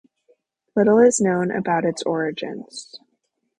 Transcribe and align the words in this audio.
Little 0.75 0.97
is 0.97 1.21
known 1.21 1.51
about 1.51 1.85
its 1.85 2.01
origins. 2.01 2.99